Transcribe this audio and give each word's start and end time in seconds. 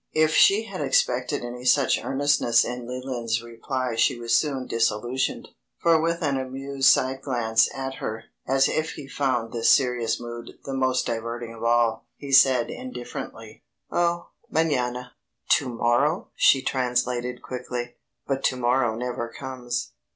'"If 0.25 0.33
she 0.33 0.63
had 0.63 0.81
expected 0.81 1.45
any 1.45 1.63
such 1.63 2.03
earnestness 2.03 2.65
in 2.65 2.87
Leland's 2.87 3.43
reply 3.43 3.93
she 3.93 4.19
was 4.19 4.35
soon 4.35 4.65
disillusioned, 4.65 5.49
for 5.77 6.01
with 6.01 6.23
an 6.23 6.37
amused 6.39 6.89
side 6.89 7.21
glance 7.21 7.69
at 7.71 7.93
her, 7.97 8.23
as 8.47 8.67
if 8.67 8.93
he 8.93 9.07
found 9.07 9.53
this 9.53 9.69
serious 9.69 10.19
mood 10.19 10.53
the 10.65 10.73
most 10.73 11.05
diverting 11.05 11.53
of 11.53 11.63
all, 11.63 12.07
he 12.15 12.31
said 12.31 12.71
indifferently: 12.71 13.63
"Oh 13.91 14.29
mañana." 14.51 15.11
"To 15.49 15.69
morrow!" 15.69 16.31
she 16.33 16.63
translated 16.63 17.43
quickly. 17.43 17.97
"But 18.25 18.43
to 18.45 18.55
morrow 18.55 18.95
never 18.95 19.27
comes." 19.27 19.91